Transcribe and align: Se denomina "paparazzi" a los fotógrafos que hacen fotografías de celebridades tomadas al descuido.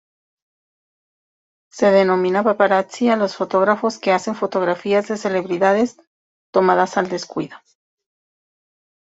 Se 1.71 1.91
denomina 1.91 2.43
"paparazzi" 2.43 3.09
a 3.09 3.15
los 3.15 3.35
fotógrafos 3.35 3.99
que 3.99 4.11
hacen 4.11 4.33
fotografías 4.33 5.07
de 5.07 5.15
celebridades 5.15 6.01
tomadas 6.51 6.97
al 6.97 7.07
descuido. 7.07 7.55